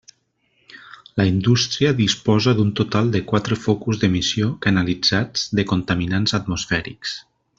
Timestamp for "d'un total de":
2.59-3.21